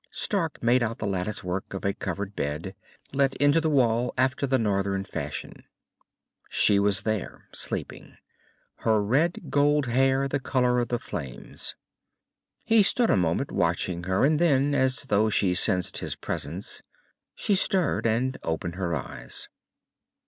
Stark 0.09 0.63
made 0.63 0.81
out 0.81 0.97
the 0.97 1.05
lattice 1.05 1.43
work 1.43 1.75
of 1.75 1.85
a 1.85 1.93
covered 1.93 2.35
bed, 2.35 2.73
let 3.13 3.35
into 3.35 3.61
the 3.61 3.69
wall 3.69 4.15
after 4.17 4.47
the 4.47 4.57
northern 4.57 5.03
fashion. 5.03 5.63
She 6.49 6.79
was 6.79 7.01
there, 7.01 7.47
sleeping, 7.53 8.17
her 8.77 8.99
red 9.03 9.51
gold 9.51 9.85
hair 9.85 10.27
the 10.27 10.39
colour 10.39 10.79
of 10.79 10.87
the 10.87 10.97
flames. 10.97 11.75
He 12.63 12.81
stood 12.81 13.11
a 13.11 13.15
moment, 13.15 13.51
watching 13.51 14.05
her, 14.05 14.25
and 14.25 14.39
then, 14.39 14.73
as 14.73 15.03
though 15.03 15.29
she 15.29 15.53
sensed 15.53 15.99
his 15.99 16.15
presence, 16.15 16.81
she 17.35 17.53
stirred 17.53 18.07
and 18.07 18.39
opened 18.41 18.77
her 18.77 18.95
eyes. 18.95 19.49